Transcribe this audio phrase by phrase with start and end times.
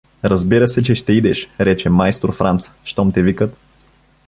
[0.23, 3.57] —Разбира се, че ще идеш— рече майстор Франц,— щом те викат.